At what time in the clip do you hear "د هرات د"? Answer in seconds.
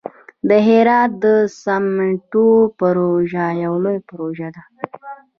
0.47-1.25